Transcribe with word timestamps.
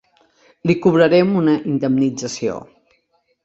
Li 0.71 0.75
cobrarem 0.85 1.37
una 1.43 1.55
indemnització. 1.75 2.61